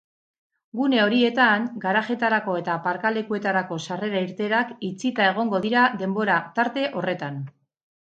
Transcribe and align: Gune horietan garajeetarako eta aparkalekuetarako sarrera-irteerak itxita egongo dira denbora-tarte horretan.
Gune 0.77 1.01
horietan 1.01 1.67
garajeetarako 1.83 2.57
eta 2.63 2.73
aparkalekuetarako 2.79 3.79
sarrera-irteerak 3.85 4.75
itxita 4.91 5.31
egongo 5.31 5.65
dira 5.71 5.89
denbora-tarte 6.05 6.91
horretan. 6.99 7.43